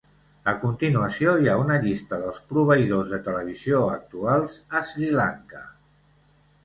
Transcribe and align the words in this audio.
A 0.51 0.53
continuació, 0.61 1.33
hi 1.43 1.49
ha 1.51 1.57
una 1.63 1.75
llista 1.83 2.19
dels 2.23 2.41
proveïdors 2.53 3.11
de 3.13 3.21
televisió 3.29 3.83
actuals 3.99 4.57
a 4.81 4.85
Sri 4.93 5.13
Lanka. 5.21 5.63